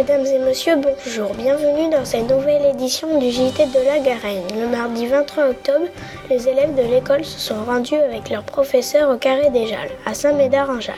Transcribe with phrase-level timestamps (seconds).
[0.00, 1.34] Mesdames et messieurs, bonjour.
[1.34, 4.46] Bienvenue dans cette nouvelle édition du JT de la Garenne.
[4.58, 5.88] Le mardi 23 octobre,
[6.30, 10.14] les élèves de l'école se sont rendus avec leurs professeurs au Carré des Jalles, à
[10.14, 10.94] Saint-Médard-en-Jalles,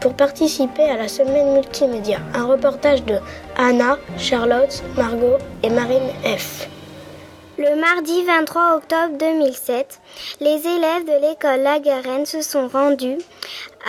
[0.00, 2.18] pour participer à la semaine multimédia.
[2.34, 3.16] Un reportage de
[3.56, 6.68] Anna, Charlotte, Margot et Marine F.
[7.58, 10.00] Le mardi 23 octobre 2007,
[10.40, 13.16] les élèves de l'école La Garenne se sont rendus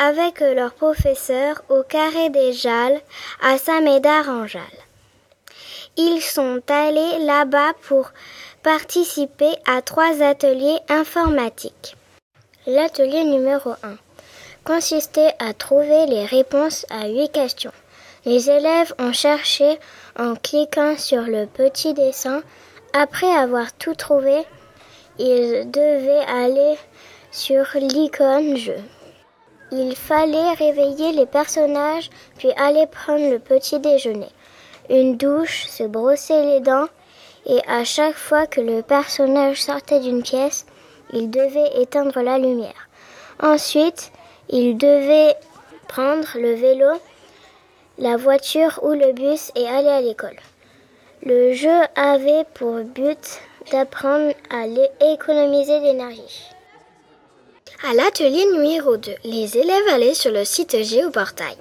[0.02, 3.02] avec leurs professeurs au Carré des Jalles
[3.42, 4.62] à Saint-Médard-en-Jalles.
[5.98, 8.12] Ils sont allés là-bas pour
[8.64, 11.98] participer à trois ateliers informatiques.
[12.68, 13.76] L'atelier numéro 1
[14.64, 17.74] consistait à trouver les réponses à huit questions.
[18.24, 19.78] Les élèves ont cherché
[20.18, 22.44] en cliquant sur le petit dessin
[22.98, 24.44] après avoir tout trouvé,
[25.20, 26.76] ils devaient aller
[27.32, 28.80] sur l'icône jeu.
[29.72, 34.30] Il fallait réveiller les personnages, puis aller prendre le petit déjeuner,
[34.90, 36.88] une douche, se brosser les dents,
[37.46, 40.66] et à chaque fois que le personnage sortait d'une pièce,
[41.14, 42.90] il devait éteindre la lumière.
[43.40, 44.12] Ensuite,
[44.50, 45.36] il devait
[45.88, 47.00] prendre le vélo,
[48.00, 50.40] la voiture ou le bus et aller à l'école.
[51.24, 54.66] Le jeu avait pour but d'apprendre à
[55.12, 56.52] économiser l'énergie.
[57.84, 61.58] À l'atelier numéro 2, les élèves allaient sur le site Géoportail.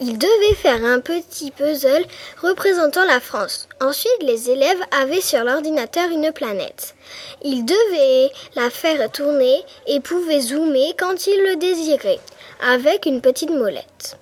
[0.00, 2.04] Ils devaient faire un petit puzzle
[2.42, 3.68] représentant la France.
[3.80, 6.94] Ensuite, les élèves avaient sur l'ordinateur une planète.
[7.42, 12.20] Ils devaient la faire tourner et pouvaient zoomer quand ils le désiraient,
[12.60, 14.18] avec une petite molette.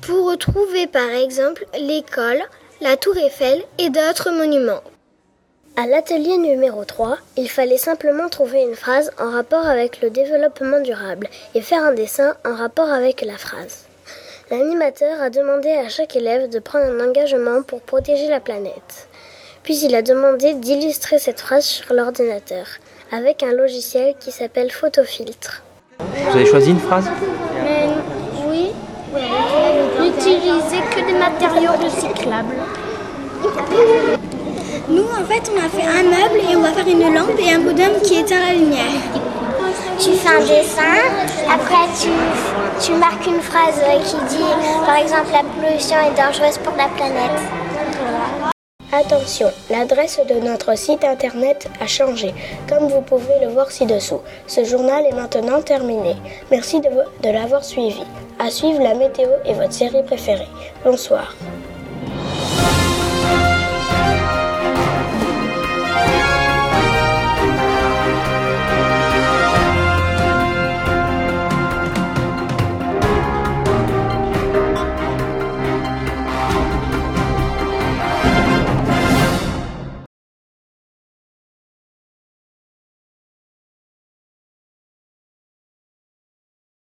[0.00, 2.42] Pour retrouver par exemple l'école,
[2.82, 4.82] la tour Eiffel et d'autres monuments.
[5.76, 10.80] À l'atelier numéro 3, il fallait simplement trouver une phrase en rapport avec le développement
[10.80, 13.86] durable et faire un dessin en rapport avec la phrase.
[14.50, 19.06] L'animateur a demandé à chaque élève de prendre un engagement pour protéger la planète.
[19.62, 22.66] Puis il a demandé d'illustrer cette phrase sur l'ordinateur
[23.12, 25.62] avec un logiciel qui s'appelle Photofiltre.
[26.00, 27.08] Vous avez choisi une phrase
[28.48, 28.72] Oui,
[30.00, 32.56] n'utilisez que des matériaux recyclables.
[34.88, 37.52] Nous, en fait, on a fait un meuble et on va faire une lampe et
[37.52, 39.02] un bonhomme qui éteint la lumière.
[39.98, 40.98] Tu fais un dessin,
[41.48, 42.08] après tu,
[42.84, 44.52] tu marques une phrase qui dit,
[44.84, 47.61] par exemple, la pollution est dangereuse pour la planète.
[48.94, 52.34] Attention, l'adresse de notre site internet a changé,
[52.68, 54.20] comme vous pouvez le voir ci-dessous.
[54.46, 56.14] Ce journal est maintenant terminé.
[56.50, 58.02] Merci de, l'avoir suivi.
[58.38, 60.48] À suivre la météo et votre série préférée.
[60.84, 61.34] Bonsoir.